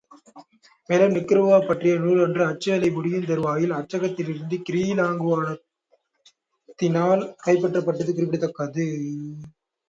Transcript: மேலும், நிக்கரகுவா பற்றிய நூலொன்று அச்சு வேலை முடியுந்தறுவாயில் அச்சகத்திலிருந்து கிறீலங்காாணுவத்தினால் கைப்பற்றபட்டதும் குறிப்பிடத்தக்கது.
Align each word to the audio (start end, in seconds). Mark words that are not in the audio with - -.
மேலும், 0.89 1.11
நிக்கரகுவா 1.15 1.57
பற்றிய 1.61 1.97
நூலொன்று 1.97 2.41
அச்சு 2.45 2.69
வேலை 2.71 2.89
முடியுந்தறுவாயில் 2.95 3.73
அச்சகத்திலிருந்து 3.79 4.57
கிறீலங்காாணுவத்தினால் 4.69 5.61
கைப்பற்றபட்டதும் 7.45 8.17
குறிப்பிடத்தக்கது. 8.19 8.87